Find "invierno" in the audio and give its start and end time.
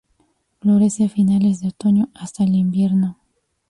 2.55-3.19